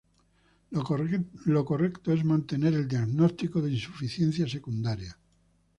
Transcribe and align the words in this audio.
Lo 1.45 1.63
correcto 1.63 2.11
es 2.11 2.25
mantener 2.25 2.73
el 2.73 2.87
diagnóstico 2.87 3.61
de 3.61 3.69
insuficiencia 3.73 4.47
secundaria. 4.49 5.15